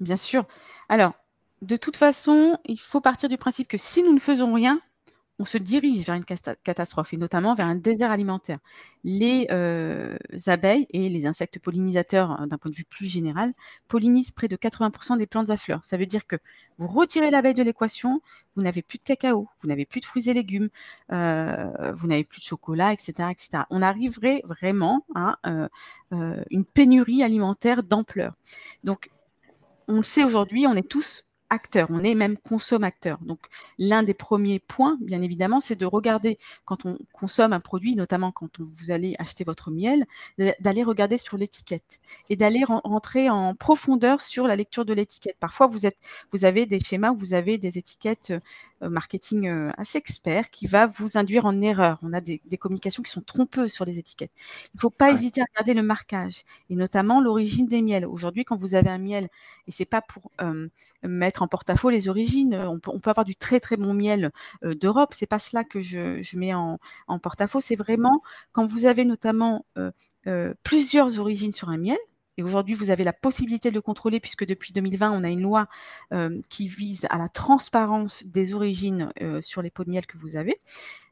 Bien 0.00 0.16
sûr. 0.16 0.46
Alors, 0.88 1.12
de 1.62 1.76
toute 1.76 1.96
façon, 1.96 2.58
il 2.64 2.78
faut 2.78 3.00
partir 3.00 3.28
du 3.28 3.36
principe 3.36 3.68
que 3.68 3.78
si 3.78 4.02
nous 4.02 4.12
ne 4.12 4.18
faisons 4.18 4.52
rien, 4.54 4.80
on 5.44 5.46
se 5.46 5.58
dirige 5.58 6.06
vers 6.06 6.14
une 6.14 6.24
catastrophe 6.24 7.12
et 7.12 7.18
notamment 7.18 7.54
vers 7.54 7.66
un 7.66 7.74
désert 7.74 8.10
alimentaire. 8.10 8.56
Les 9.04 9.46
euh, 9.50 10.16
abeilles 10.46 10.86
et 10.88 11.10
les 11.10 11.26
insectes 11.26 11.58
pollinisateurs, 11.58 12.30
hein, 12.30 12.46
d'un 12.46 12.56
point 12.56 12.70
de 12.70 12.76
vue 12.76 12.86
plus 12.86 13.04
général, 13.04 13.52
pollinisent 13.86 14.30
près 14.30 14.48
de 14.48 14.56
80% 14.56 15.18
des 15.18 15.26
plantes 15.26 15.50
à 15.50 15.58
fleurs. 15.58 15.84
Ça 15.84 15.98
veut 15.98 16.06
dire 16.06 16.26
que 16.26 16.36
vous 16.78 16.86
retirez 16.86 17.30
l'abeille 17.30 17.52
de 17.52 17.62
l'équation, 17.62 18.22
vous 18.56 18.62
n'avez 18.62 18.80
plus 18.80 18.96
de 18.96 19.02
cacao, 19.02 19.46
vous 19.60 19.68
n'avez 19.68 19.84
plus 19.84 20.00
de 20.00 20.06
fruits 20.06 20.30
et 20.30 20.32
légumes, 20.32 20.70
euh, 21.12 21.92
vous 21.94 22.06
n'avez 22.06 22.24
plus 22.24 22.40
de 22.40 22.46
chocolat, 22.46 22.94
etc., 22.94 23.28
etc. 23.30 23.64
On 23.68 23.82
arriverait 23.82 24.40
vraiment 24.46 25.04
à 25.14 25.38
euh, 25.46 26.42
une 26.50 26.64
pénurie 26.64 27.22
alimentaire 27.22 27.82
d'ampleur. 27.82 28.32
Donc, 28.82 29.10
on 29.88 29.96
le 29.96 30.02
sait 30.02 30.24
aujourd'hui, 30.24 30.66
on 30.66 30.74
est 30.74 30.88
tous 30.88 31.26
acteur, 31.54 31.88
on 31.90 32.00
est 32.04 32.14
même 32.14 32.36
consommateur. 32.36 33.18
Donc 33.22 33.40
l'un 33.78 34.02
des 34.02 34.12
premiers 34.14 34.58
points, 34.58 34.98
bien 35.00 35.22
évidemment, 35.22 35.60
c'est 35.60 35.76
de 35.76 35.86
regarder 35.86 36.36
quand 36.64 36.84
on 36.84 36.98
consomme 37.12 37.52
un 37.52 37.60
produit, 37.60 37.96
notamment 37.96 38.32
quand 38.32 38.60
vous 38.60 38.90
allez 38.90 39.14
acheter 39.18 39.44
votre 39.44 39.70
miel, 39.70 40.04
d'aller 40.60 40.82
regarder 40.82 41.16
sur 41.16 41.38
l'étiquette 41.38 42.00
et 42.28 42.36
d'aller 42.36 42.64
rentrer 42.64 43.30
en 43.30 43.54
profondeur 43.54 44.20
sur 44.20 44.46
la 44.46 44.56
lecture 44.56 44.84
de 44.84 44.92
l'étiquette. 44.92 45.36
Parfois, 45.40 45.66
vous 45.66 45.86
êtes, 45.86 45.98
vous 46.32 46.44
avez 46.44 46.66
des 46.66 46.80
schémas, 46.80 47.12
vous 47.12 47.34
avez 47.34 47.58
des 47.58 47.78
étiquettes 47.78 48.34
euh, 48.82 48.90
marketing 48.90 49.48
euh, 49.48 49.70
assez 49.76 49.98
experts 49.98 50.50
qui 50.50 50.66
va 50.66 50.86
vous 50.86 51.16
induire 51.16 51.46
en 51.46 51.60
erreur. 51.60 51.98
On 52.02 52.12
a 52.12 52.20
des, 52.20 52.40
communications 52.58 53.02
qui 53.02 53.10
sont 53.10 53.20
trompeuses 53.20 53.72
sur 53.72 53.84
les 53.84 53.98
étiquettes. 53.98 54.30
Il 54.74 54.76
ne 54.76 54.80
faut 54.80 54.90
pas 54.90 55.10
hésiter 55.10 55.40
à 55.40 55.44
regarder 55.52 55.74
le 55.74 55.82
marquage 55.82 56.44
et 56.70 56.76
notamment 56.76 57.20
l'origine 57.20 57.66
des 57.66 57.82
miels. 57.82 58.06
Aujourd'hui, 58.06 58.44
quand 58.44 58.56
vous 58.56 58.74
avez 58.74 58.90
un 58.90 58.98
miel, 58.98 59.28
et 59.66 59.70
c'est 59.70 59.84
pas 59.84 60.00
pour 60.00 60.30
euh, 60.40 60.68
mettre 61.02 61.42
en 61.44 61.48
porte-à-faux 61.48 61.90
les 61.90 62.08
origines. 62.08 62.54
On 62.54 62.80
peut, 62.80 62.90
on 62.92 62.98
peut, 62.98 63.10
avoir 63.10 63.24
du 63.24 63.36
très 63.36 63.60
très 63.60 63.76
bon 63.76 63.94
miel 63.94 64.32
euh, 64.64 64.74
d'Europe. 64.74 65.12
C'est 65.12 65.26
pas 65.26 65.38
cela 65.38 65.62
que 65.62 65.80
je, 65.80 66.36
mets 66.36 66.54
en, 66.54 66.78
en 67.06 67.18
porte-à-faux. 67.18 67.60
C'est 67.60 67.76
vraiment 67.76 68.22
quand 68.52 68.66
vous 68.66 68.86
avez 68.86 69.04
notamment 69.04 69.66
euh, 69.78 69.90
euh, 70.26 70.54
plusieurs 70.62 71.20
origines 71.20 71.52
sur 71.52 71.68
un 71.68 71.78
miel. 71.78 71.98
Et 72.36 72.42
aujourd'hui, 72.42 72.74
vous 72.74 72.90
avez 72.90 73.04
la 73.04 73.12
possibilité 73.12 73.70
de 73.70 73.74
le 73.74 73.82
contrôler 73.82 74.20
puisque 74.20 74.44
depuis 74.44 74.72
2020, 74.72 75.12
on 75.12 75.22
a 75.24 75.30
une 75.30 75.42
loi 75.42 75.66
euh, 76.12 76.40
qui 76.48 76.66
vise 76.66 77.06
à 77.10 77.18
la 77.18 77.28
transparence 77.28 78.24
des 78.26 78.54
origines 78.54 79.12
euh, 79.22 79.40
sur 79.40 79.62
les 79.62 79.70
pots 79.70 79.84
de 79.84 79.90
miel 79.90 80.06
que 80.06 80.18
vous 80.18 80.36
avez. 80.36 80.58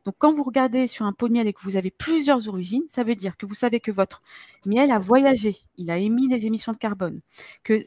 Donc, 0.04 0.16
quand 0.18 0.32
vous 0.32 0.42
regardez 0.42 0.88
sur 0.88 1.06
un 1.06 1.12
pot 1.12 1.28
de 1.28 1.34
miel 1.34 1.46
et 1.46 1.52
que 1.52 1.62
vous 1.62 1.76
avez 1.76 1.90
plusieurs 1.92 2.48
origines, 2.48 2.82
ça 2.88 3.04
veut 3.04 3.14
dire 3.14 3.36
que 3.36 3.46
vous 3.46 3.54
savez 3.54 3.78
que 3.78 3.92
votre 3.92 4.20
miel 4.66 4.90
a 4.90 4.98
voyagé, 4.98 5.54
il 5.76 5.90
a 5.90 5.98
émis 5.98 6.28
des 6.28 6.46
émissions 6.46 6.72
de 6.72 6.76
carbone, 6.78 7.20
que, 7.62 7.78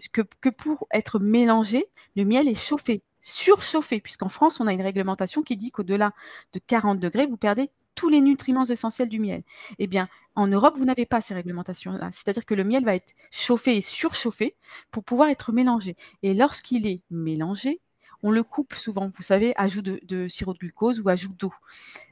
pour 0.52 0.88
être 0.92 1.20
mélangé, 1.20 1.86
le 2.16 2.24
miel 2.24 2.48
est 2.48 2.56
chauffé, 2.56 3.04
surchauffé, 3.20 4.00
puisqu'en 4.00 4.30
France, 4.30 4.62
on 4.62 4.68
a 4.68 4.74
une 4.74 4.82
réglementation 4.82 5.42
qui 5.42 5.58
dit 5.58 5.72
qu'au-delà 5.72 6.14
de 6.54 6.60
40 6.66 7.00
degrés, 7.00 7.26
vous 7.26 7.38
perdez 7.38 7.70
tous 7.96 8.10
les 8.10 8.22
nutriments 8.22 8.66
essentiels 8.66 9.10
du 9.10 9.20
miel. 9.20 9.42
Eh 9.80 9.88
bien, 9.88 10.08
en 10.36 10.48
Europe, 10.48 10.78
vous 10.78 10.86
n'avez 10.86 11.06
pas 11.06 11.22
ces 11.22 11.34
réglementations-là. 11.34 12.10
C'est-à-dire 12.12 12.46
que 12.46 12.54
le 12.54 12.64
miel 12.64 12.84
va 12.84 12.96
être 12.96 13.14
chauffé 13.32 13.78
et 13.78 13.82
surchauffé 13.82 14.56
pour 14.92 15.04
pouvoir 15.04 15.30
être 15.30 15.52
mélangé. 15.52 15.96
Et 16.24 16.34
lorsqu'il 16.34 16.86
est 16.88 17.02
mélangé, 17.10 17.80
on 18.24 18.32
le 18.32 18.44
coupe 18.44 18.74
souvent, 18.74 19.08
vous 19.08 19.24
savez, 19.24 19.54
ajout 19.56 19.82
de, 19.82 20.28
sirop 20.28 20.54
de 20.54 20.60
glucose 20.60 21.00
ou 21.00 21.10
ajout 21.10 21.34
d'eau 21.38 21.54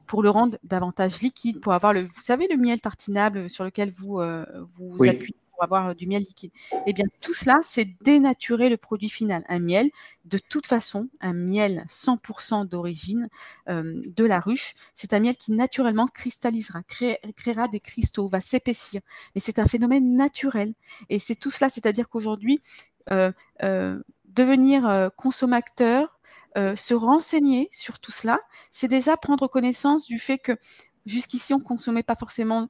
pour 0.05 0.21
le 0.21 0.29
rendre 0.29 0.57
davantage 0.63 1.21
liquide, 1.21 1.59
pour 1.59 1.73
avoir 1.73 1.93
le, 1.93 2.03
vous 2.03 2.21
savez, 2.21 2.47
le 2.47 2.57
miel 2.57 2.79
tartinable 2.81 3.49
sur 3.49 3.63
lequel 3.63 3.89
vous 3.89 4.19
euh, 4.19 4.45
vous 4.75 4.95
appuyez? 5.07 5.35
Pour 5.53 5.63
avoir 5.63 5.89
euh, 5.89 5.93
du 5.93 6.07
miel 6.07 6.21
liquide. 6.21 6.51
Eh 6.85 6.93
bien, 6.93 7.05
tout 7.21 7.33
cela, 7.33 7.59
c'est 7.61 7.87
dénaturer 8.01 8.69
le 8.69 8.77
produit 8.77 9.09
final. 9.09 9.43
Un 9.47 9.59
miel, 9.59 9.89
de 10.25 10.37
toute 10.37 10.67
façon, 10.67 11.07
un 11.21 11.33
miel 11.33 11.83
100% 11.87 12.67
d'origine 12.67 13.29
euh, 13.69 14.01
de 14.05 14.25
la 14.25 14.39
ruche, 14.39 14.73
c'est 14.93 15.13
un 15.13 15.19
miel 15.19 15.37
qui 15.37 15.51
naturellement 15.51 16.07
cristallisera, 16.07 16.81
créera 17.35 17.67
des 17.67 17.79
cristaux, 17.79 18.27
va 18.27 18.41
s'épaissir. 18.41 19.01
Mais 19.35 19.41
c'est 19.41 19.59
un 19.59 19.65
phénomène 19.65 20.15
naturel. 20.15 20.73
Et 21.09 21.19
c'est 21.19 21.35
tout 21.35 21.51
cela, 21.51 21.69
c'est-à-dire 21.69 22.09
qu'aujourd'hui, 22.09 22.61
euh, 23.11 23.31
devenir 24.25 25.11
consommateur, 25.15 26.19
se 26.55 26.93
renseigner 26.93 27.67
sur 27.71 27.99
tout 27.99 28.11
cela, 28.11 28.39
c'est 28.71 28.87
déjà 28.87 29.17
prendre 29.17 29.47
connaissance 29.47 30.05
du 30.05 30.19
fait 30.19 30.37
que 30.37 30.57
jusqu'ici, 31.05 31.53
on 31.53 31.59
consommait 31.59 32.03
pas 32.03 32.15
forcément 32.15 32.69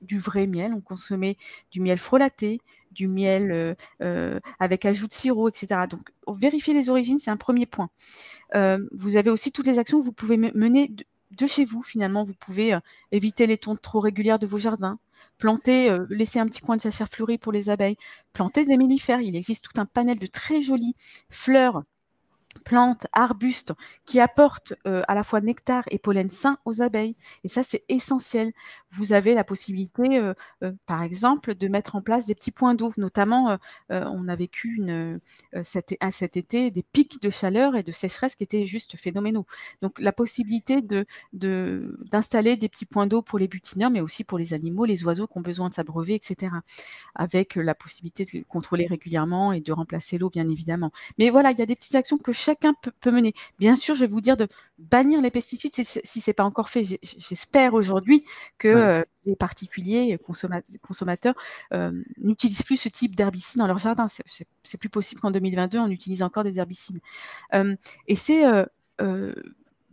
du, 0.00 0.18
vrai 0.18 0.46
miel, 0.46 0.72
on 0.74 0.80
consommait 0.80 1.36
du 1.70 1.80
miel 1.80 1.98
frelaté, 1.98 2.60
du 2.92 3.08
miel 3.08 3.52
euh, 3.52 3.74
euh, 4.02 4.40
avec 4.58 4.84
ajout 4.84 5.06
de 5.06 5.12
sirop, 5.12 5.48
etc. 5.48 5.86
Donc, 5.88 6.12
vérifier 6.28 6.74
les 6.74 6.88
origines, 6.88 7.18
c'est 7.18 7.30
un 7.30 7.36
premier 7.36 7.66
point. 7.66 7.90
Euh, 8.54 8.78
vous 8.92 9.16
avez 9.16 9.30
aussi 9.30 9.52
toutes 9.52 9.66
les 9.66 9.78
actions 9.78 9.98
que 9.98 10.04
vous 10.04 10.12
pouvez 10.12 10.36
mener 10.36 10.88
de, 10.88 11.46
chez 11.46 11.64
vous. 11.64 11.82
Finalement, 11.82 12.24
vous 12.24 12.34
pouvez 12.34 12.78
éviter 13.12 13.46
les 13.46 13.58
tontes 13.58 13.82
trop 13.82 14.00
régulières 14.00 14.38
de 14.38 14.46
vos 14.46 14.58
jardins, 14.58 14.98
planter, 15.38 15.94
laisser 16.08 16.38
un 16.38 16.46
petit 16.46 16.60
coin 16.60 16.76
de 16.76 16.80
serre 16.80 17.08
fleurie 17.08 17.36
pour 17.36 17.52
les 17.52 17.68
abeilles, 17.68 17.96
planter 18.32 18.64
des 18.64 18.78
mellifères. 18.78 19.20
Il 19.20 19.36
existe 19.36 19.64
tout 19.64 19.78
un 19.78 19.84
panel 19.84 20.18
de 20.18 20.26
très 20.26 20.62
jolies 20.62 20.94
fleurs 21.28 21.84
plantes, 22.64 23.06
arbustes 23.12 23.72
qui 24.04 24.20
apportent 24.20 24.74
euh, 24.86 25.02
à 25.08 25.14
la 25.14 25.22
fois 25.22 25.40
nectar 25.40 25.84
et 25.90 25.98
pollen 25.98 26.28
sain 26.30 26.58
aux 26.64 26.82
abeilles. 26.82 27.16
Et 27.44 27.48
ça, 27.48 27.62
c'est 27.62 27.84
essentiel. 27.88 28.52
Vous 28.90 29.12
avez 29.12 29.34
la 29.34 29.44
possibilité, 29.44 30.18
euh, 30.18 30.34
euh, 30.62 30.72
par 30.86 31.02
exemple, 31.02 31.54
de 31.54 31.68
mettre 31.68 31.96
en 31.96 32.02
place 32.02 32.26
des 32.26 32.34
petits 32.34 32.50
points 32.50 32.74
d'eau. 32.74 32.92
Notamment, 32.96 33.58
on 33.90 34.28
a 34.28 34.36
vécu 34.36 34.76
une, 34.76 35.20
cet, 35.62 35.92
été 36.36 36.70
des 36.70 36.82
pics 36.82 37.20
de 37.20 37.30
chaleur 37.30 37.76
et 37.76 37.82
de 37.82 37.92
sécheresse 37.92 38.36
qui 38.36 38.44
étaient 38.44 38.66
juste 38.66 38.96
phénoménaux. 38.96 39.46
Donc, 39.82 39.98
la 39.98 40.12
possibilité 40.12 40.80
de 40.82 41.06
d'installer 41.32 42.56
des 42.56 42.68
petits 42.68 42.86
points 42.86 43.06
d'eau 43.06 43.22
pour 43.22 43.38
les 43.38 43.48
butineurs, 43.48 43.90
mais 43.90 44.00
aussi 44.00 44.24
pour 44.24 44.38
les 44.38 44.54
animaux, 44.54 44.84
les 44.84 45.04
oiseaux 45.04 45.26
qui 45.26 45.38
ont 45.38 45.42
besoin 45.42 45.68
de 45.68 45.74
s'abreuver, 45.74 46.14
etc. 46.14 46.52
Avec 47.14 47.56
la 47.56 47.74
possibilité 47.74 48.24
de 48.24 48.44
contrôler 48.44 48.86
régulièrement 48.86 49.52
et 49.52 49.60
de 49.60 49.72
remplacer 49.72 50.18
l'eau, 50.18 50.30
bien 50.30 50.48
évidemment. 50.48 50.90
Mais 51.18 51.30
voilà, 51.30 51.50
il 51.50 51.58
y 51.58 51.62
a 51.62 51.66
des 51.66 51.76
petites 51.76 51.94
actions 51.94 52.18
que 52.18 52.32
chacun 52.46 52.74
peut, 53.00 53.10
mener. 53.10 53.34
Bien 53.58 53.76
sûr, 53.76 53.94
je 53.94 54.00
vais 54.00 54.06
vous 54.06 54.20
dire 54.20 54.36
de 54.36 54.46
bannir 54.78 55.20
les 55.20 55.30
pesticides 55.30 55.72
si, 55.72 55.84
si 55.84 56.20
c'est 56.20 56.32
pas 56.32 56.44
encore 56.44 56.68
fait. 56.68 56.84
J'espère 56.84 57.74
aujourd'hui 57.74 58.24
que 58.58 58.68
euh, 58.68 59.04
les 59.24 59.36
particuliers 59.36 60.18
consommateurs 60.82 61.34
euh, 61.72 61.92
n'utilisent 62.18 62.62
plus 62.62 62.76
ce 62.76 62.88
type 62.88 63.16
d'herbicide 63.16 63.58
dans 63.58 63.66
leur 63.66 63.78
jardin. 63.78 64.06
C'est 64.08 64.78
plus 64.78 64.88
possible 64.88 65.20
qu'en 65.20 65.30
2022 65.30 65.78
on 65.78 65.90
utilise 65.90 66.22
encore 66.22 66.44
des 66.44 66.58
herbicides. 66.58 67.00
Euh, 67.54 67.74
et 68.06 68.16
c'est 68.16 68.44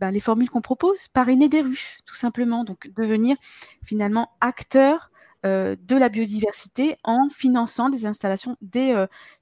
ben, 0.00 0.10
les 0.10 0.20
formules 0.20 0.50
qu'on 0.50 0.60
propose, 0.60 1.08
parrainer 1.08 1.48
des 1.48 1.60
ruches, 1.60 1.98
tout 2.04 2.16
simplement. 2.16 2.64
Donc 2.64 2.90
devenir 2.96 3.36
finalement 3.82 4.30
acteur 4.40 5.10
de 5.44 5.96
la 5.96 6.08
biodiversité 6.08 6.96
en 7.04 7.28
finançant 7.28 7.90
des 7.90 8.06
installations 8.06 8.56
des, 8.62 8.92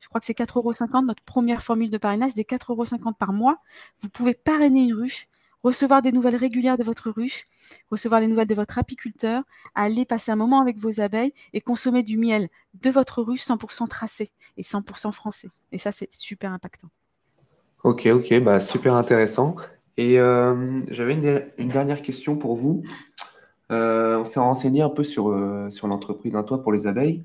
je 0.00 0.08
crois 0.08 0.20
que 0.20 0.26
c'est 0.26 0.36
4,50 0.36 0.58
euros, 0.58 1.02
notre 1.02 1.22
première 1.22 1.62
formule 1.62 1.90
de 1.90 1.98
parrainage, 1.98 2.34
des 2.34 2.42
4,50 2.42 2.72
euros 2.72 3.12
par 3.12 3.32
mois. 3.32 3.56
Vous 4.00 4.08
pouvez 4.08 4.34
parrainer 4.34 4.80
une 4.80 4.94
ruche 4.94 5.26
recevoir 5.62 6.02
des 6.02 6.12
nouvelles 6.12 6.36
régulières 6.36 6.78
de 6.78 6.84
votre 6.84 7.10
ruche, 7.10 7.46
recevoir 7.90 8.20
les 8.20 8.28
nouvelles 8.28 8.48
de 8.48 8.54
votre 8.54 8.78
apiculteur, 8.78 9.42
aller 9.74 10.04
passer 10.04 10.32
un 10.32 10.36
moment 10.36 10.60
avec 10.60 10.78
vos 10.78 11.00
abeilles 11.00 11.32
et 11.52 11.60
consommer 11.60 12.02
du 12.02 12.18
miel 12.18 12.48
de 12.82 12.90
votre 12.90 13.22
ruche 13.22 13.42
100% 13.42 13.88
tracé 13.88 14.30
et 14.56 14.62
100% 14.62 15.12
français. 15.12 15.50
Et 15.70 15.78
ça, 15.78 15.92
c'est 15.92 16.12
super 16.12 16.52
impactant. 16.52 16.88
Ok, 17.84 18.06
ok, 18.06 18.40
bah, 18.40 18.60
super 18.60 18.94
intéressant. 18.94 19.56
Et 19.98 20.18
euh, 20.18 20.80
j'avais 20.88 21.14
une, 21.14 21.68
dernière 21.68 22.00
question 22.00 22.36
pour 22.36 22.56
vous. 22.56 22.82
Euh, 23.72 24.18
on 24.18 24.24
s'est 24.24 24.40
renseigné 24.40 24.82
un 24.82 24.90
peu 24.90 25.04
sur, 25.04 25.28
euh, 25.28 25.70
sur 25.70 25.88
l'entreprise 25.88 26.36
Un 26.36 26.42
Toit 26.42 26.62
pour 26.62 26.72
les 26.72 26.86
abeilles. 26.86 27.24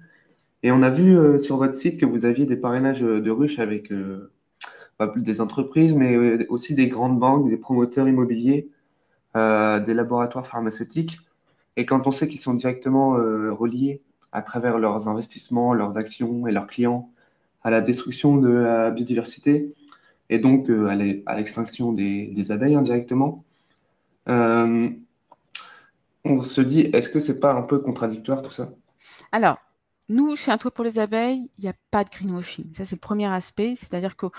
Et 0.63 0.71
on 0.71 0.81
a 0.81 0.89
vu 0.89 1.39
sur 1.39 1.57
votre 1.57 1.75
site 1.75 1.99
que 1.99 2.05
vous 2.05 2.25
aviez 2.25 2.45
des 2.45 2.57
parrainages 2.57 3.01
de 3.01 3.31
ruches 3.31 3.59
avec 3.59 3.91
des 5.15 5.41
entreprises, 5.41 5.95
mais 5.95 6.15
euh, 6.15 6.45
aussi 6.49 6.75
des 6.75 6.87
grandes 6.87 7.19
banques, 7.19 7.49
des 7.49 7.57
promoteurs 7.57 8.07
immobiliers, 8.07 8.69
euh, 9.35 9.79
des 9.79 9.93
laboratoires 9.93 10.47
pharmaceutiques. 10.47 11.19
Et 11.75 11.85
quand 11.85 12.07
on 12.07 12.11
sait 12.11 12.27
qu'ils 12.27 12.39
sont 12.39 12.53
directement 12.53 13.17
euh, 13.17 13.53
reliés 13.53 14.01
à 14.31 14.41
travers 14.41 14.79
leurs 14.79 15.07
investissements, 15.07 15.73
leurs 15.73 15.97
actions 15.97 16.47
et 16.47 16.51
leurs 16.51 16.67
clients 16.67 17.09
à 17.63 17.69
la 17.69 17.81
destruction 17.81 18.37
de 18.37 18.49
la 18.49 18.91
biodiversité 18.91 19.73
et 20.29 20.39
donc 20.39 20.69
à 20.69 20.95
l'extinction 21.35 21.93
des, 21.93 22.51
abeilles 22.51 22.75
indirectement, 22.75 23.43
on 26.29 26.43
se 26.43 26.61
dit, 26.61 26.81
est-ce 26.93 27.09
que 27.09 27.19
c'est 27.19 27.39
pas 27.39 27.53
un 27.53 27.63
peu 27.63 27.79
contradictoire 27.79 28.41
tout 28.41 28.51
ça? 28.51 28.69
Alors, 29.31 29.57
nous, 30.09 30.35
chez 30.37 30.51
Un 30.51 30.57
Toit 30.57 30.71
pour 30.71 30.85
les 30.85 30.99
abeilles, 30.99 31.49
il 31.57 31.63
n'y 31.63 31.69
a 31.69 31.73
pas 31.91 32.05
de 32.05 32.09
greenwashing. 32.09 32.73
Ça, 32.73 32.85
c'est 32.85 32.95
le 32.95 33.01
premier 33.01 33.27
aspect. 33.27 33.75
C'est-à-dire 33.75 34.15
qu'on 34.15 34.31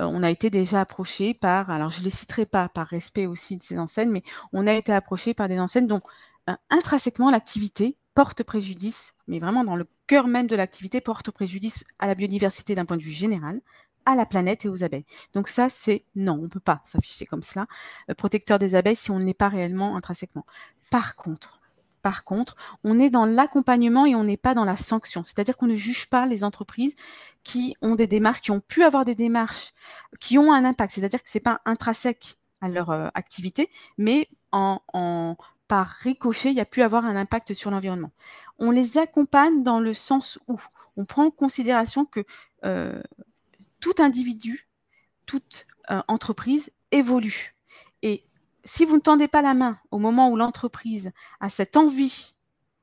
euh, 0.00 0.22
a 0.22 0.30
été 0.30 0.50
déjà 0.50 0.82
approché 0.82 1.32
par, 1.32 1.70
alors 1.70 1.90
je 1.90 2.00
ne 2.00 2.04
les 2.04 2.10
citerai 2.10 2.44
pas 2.44 2.68
par 2.68 2.86
respect 2.86 3.26
aussi 3.26 3.56
de 3.56 3.62
ces 3.62 3.78
enseignes, 3.78 4.10
mais 4.10 4.22
on 4.52 4.66
a 4.66 4.74
été 4.74 4.92
approché 4.92 5.32
par 5.32 5.48
des 5.48 5.58
enseignes 5.58 5.86
dont 5.86 6.02
euh, 6.50 6.54
intrinsèquement 6.68 7.30
l'activité 7.30 7.96
porte 8.14 8.42
préjudice, 8.42 9.14
mais 9.26 9.38
vraiment 9.38 9.64
dans 9.64 9.76
le 9.76 9.86
cœur 10.06 10.28
même 10.28 10.46
de 10.46 10.56
l'activité, 10.56 11.00
porte 11.00 11.30
préjudice 11.30 11.84
à 11.98 12.06
la 12.06 12.14
biodiversité 12.14 12.74
d'un 12.74 12.84
point 12.84 12.98
de 12.98 13.02
vue 13.02 13.10
général, 13.10 13.60
à 14.06 14.14
la 14.14 14.26
planète 14.26 14.66
et 14.66 14.68
aux 14.68 14.84
abeilles. 14.84 15.06
Donc 15.32 15.48
ça, 15.48 15.68
c'est 15.70 16.04
non, 16.14 16.34
on 16.34 16.42
ne 16.42 16.48
peut 16.48 16.60
pas 16.60 16.80
s'afficher 16.84 17.24
comme 17.24 17.42
cela, 17.42 17.66
euh, 18.10 18.14
protecteur 18.14 18.58
des 18.58 18.74
abeilles 18.74 18.96
si 18.96 19.10
on 19.10 19.18
n'est 19.18 19.34
pas 19.34 19.48
réellement 19.48 19.96
intrinsèquement. 19.96 20.44
Par 22.04 22.22
contre, 22.22 22.54
on 22.84 23.00
est 23.00 23.10
dans 23.10 23.24
l'accompagnement 23.24 24.06
et 24.06 24.14
on 24.14 24.22
n'est 24.22 24.36
pas 24.36 24.54
dans 24.54 24.64
la 24.64 24.76
sanction. 24.76 25.24
C'est-à-dire 25.24 25.56
qu'on 25.56 25.66
ne 25.66 25.74
juge 25.74 26.08
pas 26.08 26.24
les 26.24 26.44
entreprises 26.44 26.94
qui 27.42 27.74
ont 27.82 27.96
des 27.96 28.06
démarches, 28.06 28.42
qui 28.42 28.52
ont 28.52 28.60
pu 28.60 28.84
avoir 28.84 29.04
des 29.04 29.16
démarches, 29.16 29.72
qui 30.20 30.38
ont 30.38 30.52
un 30.52 30.64
impact. 30.64 30.92
C'est-à-dire 30.92 31.20
que 31.20 31.28
c'est 31.28 31.40
pas 31.40 31.62
intrinsèque 31.64 32.36
à 32.60 32.68
leur 32.68 32.90
euh, 32.90 33.08
activité, 33.14 33.70
mais 33.98 34.28
par 35.66 35.86
ricochet, 35.86 36.50
il 36.50 36.56
y 36.56 36.60
a 36.60 36.64
pu 36.64 36.80
avoir 36.80 37.06
un 37.06 37.16
impact 37.16 37.54
sur 37.54 37.72
l'environnement. 37.72 38.12
On 38.60 38.70
les 38.70 38.96
accompagne 38.96 39.64
dans 39.64 39.80
le 39.80 39.94
sens 39.94 40.38
où 40.46 40.60
on 40.96 41.06
prend 41.06 41.24
en 41.24 41.30
considération 41.32 42.04
que 42.04 42.24
euh, 42.64 43.02
tout 43.80 43.94
individu, 43.98 44.68
toute 45.26 45.66
euh, 45.90 46.02
entreprise 46.06 46.70
évolue. 46.92 47.56
Et 48.02 48.24
si 48.64 48.84
vous 48.84 48.96
ne 48.96 49.00
tendez 49.00 49.28
pas 49.28 49.42
la 49.42 49.54
main 49.54 49.78
au 49.90 49.98
moment 49.98 50.30
où 50.30 50.36
l'entreprise 50.36 51.12
a 51.40 51.50
cette 51.50 51.76
envie 51.76 52.34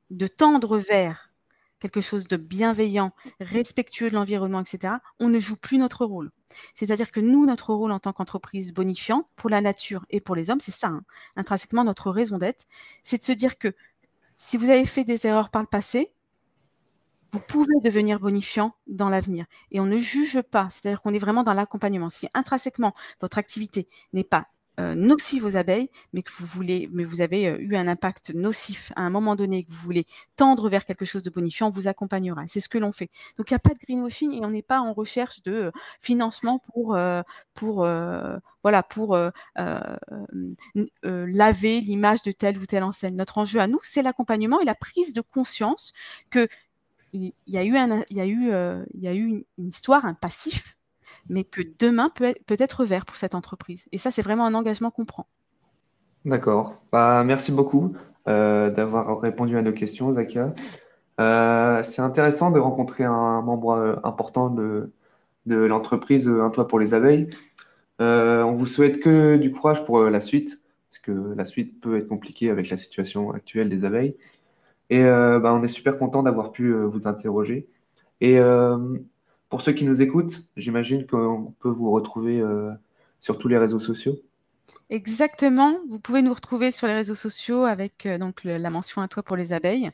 de 0.10 0.28
tendre 0.28 0.78
vers 0.78 1.32
quelque 1.80 2.02
chose 2.02 2.28
de 2.28 2.38
bienveillant, 2.38 3.12
respectueux 3.40 4.10
de 4.10 4.16
l'environnement, 4.16 4.62
etc., 4.62 4.96
on 5.20 5.30
ne 5.30 5.40
joue 5.40 5.56
plus 5.58 5.80
notre 5.80 6.06
rôle. 6.06 6.32
C'est-à-dire 6.76 7.12
que 7.12 7.20
nous, 7.20 7.46
notre 7.46 7.74
rôle 7.74 7.92
en 7.92 8.00
tant 8.00 8.14
qu'entreprise 8.14 8.72
bonifiante 8.72 9.28
pour 9.36 9.50
la 9.50 9.62
nature 9.62 10.06
et 10.12 10.22
pour 10.22 10.36
les 10.36 10.52
hommes, 10.52 10.60
c'est 10.60 10.72
ça, 10.72 10.88
hein, 10.88 11.02
intrinsèquement 11.36 11.84
notre 11.84 12.12
raison 12.12 12.38
d'être, 12.38 12.66
c'est 13.04 13.18
de 13.18 13.24
se 13.24 13.32
dire 13.32 13.58
que 13.58 13.74
si 14.34 14.58
vous 14.58 14.70
avez 14.70 14.86
fait 14.86 15.04
des 15.04 15.26
erreurs 15.26 15.50
par 15.50 15.64
le 15.64 15.68
passé, 15.68 16.14
vous 17.32 17.40
pouvez 17.40 17.80
devenir 17.84 18.20
bonifiant 18.20 18.76
dans 18.88 19.10
l'avenir. 19.10 19.46
Et 19.72 19.80
on 19.80 19.86
ne 19.86 19.98
juge 19.98 20.42
pas, 20.42 20.70
c'est-à-dire 20.70 21.02
qu'on 21.02 21.14
est 21.14 21.20
vraiment 21.20 21.44
dans 21.44 21.54
l'accompagnement. 21.54 22.10
Si 22.10 22.28
intrinsèquement 22.34 22.94
votre 23.22 23.38
activité 23.38 23.88
n'est 24.14 24.26
pas 24.26 24.48
euh, 24.82 24.96
nocif 24.96 25.44
aux 25.44 25.58
abeilles, 25.58 25.90
mais 26.14 26.24
que 26.24 26.32
vous 26.32 26.46
voulez, 26.46 26.90
mais 26.92 27.04
vous 27.04 27.22
avez 27.22 27.48
euh, 27.48 27.58
eu 27.60 27.76
un 27.76 27.88
impact 27.88 28.32
nocif 28.34 28.92
à 28.96 29.02
un 29.02 29.10
moment 29.10 29.36
donné, 29.36 29.64
que 29.64 29.72
vous 29.72 29.78
voulez 29.78 30.06
tendre 30.36 30.70
vers 30.70 30.86
quelque 30.86 31.06
chose 31.06 31.24
de 31.24 31.30
bonifiant, 31.30 31.68
on 31.68 31.70
vous 31.70 31.88
accompagnera. 31.88 32.44
C'est 32.48 32.60
ce 32.60 32.70
que 32.70 32.78
l'on 32.78 32.92
fait. 32.92 33.10
Donc 33.38 33.52
il 33.52 33.54
n'y 33.54 33.58
a 33.58 33.60
pas 33.60 33.74
de 33.74 33.80
greenwashing 33.80 34.34
et 34.34 34.46
on 34.46 34.50
n'est 34.50 34.62
pas 34.62 34.80
en 34.82 34.94
recherche 34.94 35.44
de 35.44 35.52
euh, 35.52 35.72
financement 36.00 36.60
pour 36.60 36.98
pour 37.54 37.88
voilà 38.64 38.84
pour 38.84 39.18
laver 41.04 41.82
l'image 41.82 42.24
de 42.24 42.32
telle 42.32 42.58
ou 42.58 42.66
telle 42.66 42.84
enseigne. 42.84 43.16
Notre 43.16 43.38
enjeu 43.38 43.60
à 43.60 43.68
nous, 43.68 43.80
c'est 43.84 44.02
l'accompagnement 44.02 44.60
et 44.62 44.66
la 44.66 44.76
prise 44.76 45.14
de 45.14 45.22
conscience 45.22 45.94
que 46.30 46.48
il 47.14 47.34
y 47.48 47.58
a 47.58 47.64
eu 47.64 47.76
un, 47.78 48.04
il 48.10 48.18
y 48.18 48.22
a 48.22 48.26
eu, 48.26 48.52
il 48.94 49.02
y 49.02 49.08
a 49.08 49.14
eu 49.14 49.46
une 49.58 49.68
histoire, 49.68 50.06
un 50.06 50.14
passif 50.14 50.76
mais 51.30 51.44
que 51.44 51.62
demain 51.80 52.10
peut 52.10 52.34
être, 52.48 52.86
vert 52.86 53.06
pour 53.06 53.15
cette 53.15 53.36
entreprise. 53.36 53.88
Et 53.91 53.98
ça, 53.98 54.12
c'est 54.12 54.22
vraiment 54.22 54.46
un 54.46 54.53
engagement 54.53 54.91
qu'on 54.91 55.06
prend. 55.06 55.27
D'accord. 56.25 56.75
Bah, 56.91 57.24
merci 57.24 57.51
beaucoup 57.51 57.94
euh, 58.27 58.70
d'avoir 58.70 59.20
répondu 59.20 59.58
à 59.58 59.62
nos 59.62 59.72
questions, 59.72 60.13
Zakia. 60.13 60.53
Euh, 61.20 61.84
c'est 61.84 62.01
intéressant 62.01 62.51
de 62.51 62.60
rencontrer 62.60 63.03
un 63.03 63.41
membre 63.41 63.72
euh, 63.72 63.96
important 64.03 64.50
de, 64.50 64.91
l'entreprise 65.46 66.30
Un 66.30 66.50
Toit 66.51 66.68
pour 66.68 66.80
les 66.80 66.94
abeilles. 66.94 67.30
on 68.00 68.51
vous 68.53 68.68
souhaite 68.68 69.00
que 69.00 69.38
du 69.38 69.51
courage 69.51 69.84
pour 69.86 70.03
la 70.03 70.22
suite, 70.22 70.62
parce 70.89 71.00
que 71.00 71.12
la 71.36 71.46
suite 71.46 71.82
peut 71.82 71.98
être 71.98 72.08
compliquée 72.08 72.50
avec 72.50 72.70
la 72.70 72.77
situation 72.77 73.32
actuelle 73.32 73.70
des 73.70 73.84
abeilles. 73.86 74.15
Et 74.89 75.03
bah, 75.03 75.53
on 75.53 75.63
est 75.63 75.68
super 75.68 75.98
content 75.98 76.22
d'avoir 76.22 76.51
pu 76.51 76.74
vous 76.74 77.08
interroger. 77.08 77.68
Et 78.22 78.39
pour 79.51 79.62
ceux 79.62 79.74
qui 79.74 79.84
nous 79.84 80.01
écoutent, 80.01 80.41
j'imagine 80.55 81.05
qu'on 81.05 81.53
peut 81.60 81.70
vous 81.70 81.91
retrouver 81.91 82.39
euh, 82.39 82.72
sur 83.20 83.38
tous 83.38 83.50
les 83.50 83.58
réseaux 83.58 83.79
sociaux. 83.79 84.17
Exactement. 84.89 85.75
Vous 85.89 86.00
pouvez 86.00 86.22
nous 86.22 86.34
retrouver 86.34 86.72
sur 86.72 86.88
les 86.88 86.93
réseaux 86.93 87.15
sociaux 87.15 87.65
avec 87.65 88.05
euh, 88.05 88.17
donc 88.17 88.46
la 88.46 88.70
mention 88.70 89.01
à 89.01 89.10
toi 89.10 89.24
pour 89.24 89.36
les 89.36 89.51
abeilles. 89.51 89.91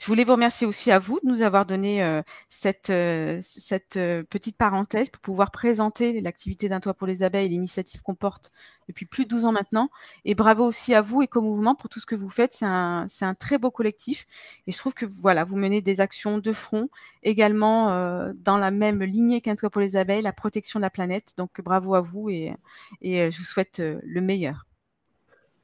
Je 0.00 0.06
voulais 0.06 0.24
vous 0.24 0.32
remercier 0.32 0.66
aussi 0.66 0.90
à 0.90 0.98
vous 0.98 1.20
de 1.22 1.28
nous 1.28 1.42
avoir 1.42 1.66
donné 1.66 2.02
euh, 2.02 2.20
cette, 2.48 2.92
cette 3.40 3.94
petite 4.28 4.58
parenthèse 4.58 5.08
pour 5.08 5.22
pouvoir 5.22 5.52
présenter 5.52 6.20
l'activité 6.20 6.68
d'un 6.68 6.80
toit 6.80 6.94
pour 6.94 7.06
les 7.06 7.22
abeilles 7.22 7.46
et 7.46 7.50
l'initiative 7.50 8.02
qu'on 8.02 8.16
porte 8.16 8.50
depuis 8.88 9.06
plus 9.06 9.24
de 9.24 9.30
12 9.30 9.44
ans 9.46 9.52
maintenant. 9.52 9.90
Et 10.24 10.34
bravo 10.34 10.64
aussi 10.64 10.94
à 10.94 11.00
vous, 11.00 11.22
Éco-Mouvement, 11.22 11.74
pour 11.74 11.88
tout 11.88 12.00
ce 12.00 12.06
que 12.06 12.14
vous 12.14 12.28
faites. 12.28 12.52
C'est 12.52 12.66
un, 12.66 13.06
un, 13.20 13.34
très 13.34 13.58
beau 13.58 13.70
collectif. 13.70 14.26
Et 14.66 14.72
je 14.72 14.78
trouve 14.78 14.94
que 14.94 15.06
voilà, 15.06 15.44
vous 15.44 15.56
menez 15.56 15.82
des 15.82 16.00
actions 16.00 16.38
de 16.38 16.52
front, 16.52 16.88
également 17.22 17.90
euh, 17.90 18.32
dans 18.36 18.58
la 18.58 18.70
même 18.70 19.02
lignée 19.02 19.40
qu'un 19.40 19.54
toit 19.54 19.70
pour 19.70 19.80
les 19.80 19.96
abeilles, 19.96 20.22
la 20.22 20.32
protection 20.32 20.78
de 20.78 20.82
la 20.82 20.90
planète. 20.90 21.32
Donc 21.36 21.60
bravo 21.60 21.94
à 21.94 22.00
vous 22.00 22.30
et, 22.30 22.54
et 23.02 23.22
euh, 23.22 23.30
je 23.30 23.38
vous 23.38 23.44
souhaite 23.44 23.80
euh, 23.80 24.00
le 24.04 24.20
meilleur. 24.20 24.66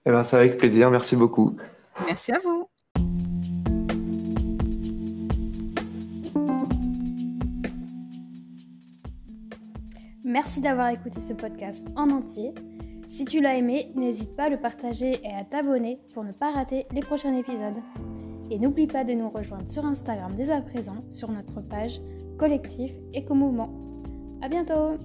Eh 0.04 0.10
ben, 0.10 0.24
c'est 0.24 0.36
avec 0.36 0.58
plaisir. 0.58 0.90
Merci 0.90 1.16
beaucoup. 1.16 1.56
Merci 2.06 2.32
à 2.32 2.38
vous. 2.38 2.68
Merci 10.24 10.60
d'avoir 10.62 10.88
écouté 10.88 11.20
ce 11.20 11.34
podcast 11.34 11.84
en 11.94 12.10
entier. 12.10 12.54
Si 13.12 13.26
tu 13.26 13.42
l'as 13.42 13.58
aimé, 13.58 13.92
n'hésite 13.94 14.34
pas 14.36 14.44
à 14.44 14.48
le 14.48 14.56
partager 14.56 15.20
et 15.22 15.34
à 15.34 15.44
t'abonner 15.44 16.00
pour 16.14 16.24
ne 16.24 16.32
pas 16.32 16.50
rater 16.50 16.86
les 16.92 17.02
prochains 17.02 17.36
épisodes. 17.36 17.76
Et 18.50 18.58
n'oublie 18.58 18.86
pas 18.86 19.04
de 19.04 19.12
nous 19.12 19.28
rejoindre 19.28 19.70
sur 19.70 19.84
Instagram 19.84 20.32
dès 20.34 20.48
à 20.48 20.62
présent 20.62 21.04
sur 21.10 21.30
notre 21.30 21.60
page 21.60 22.00
Collectif 22.38 22.90
Éco-Mouvement. 23.12 23.68
À 24.40 24.48
bientôt 24.48 24.96